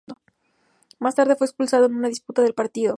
[0.97, 2.89] Más tarde fue expulsado en una disputa del partido.